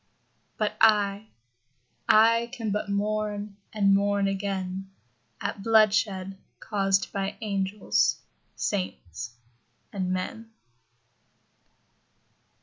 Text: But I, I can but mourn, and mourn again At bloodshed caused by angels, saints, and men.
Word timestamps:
But 0.57 0.75
I, 0.81 1.27
I 2.09 2.49
can 2.53 2.71
but 2.71 2.89
mourn, 2.89 3.57
and 3.71 3.93
mourn 3.93 4.27
again 4.27 4.89
At 5.39 5.61
bloodshed 5.61 6.39
caused 6.59 7.11
by 7.13 7.35
angels, 7.39 8.17
saints, 8.55 9.35
and 9.93 10.09
men. 10.11 10.49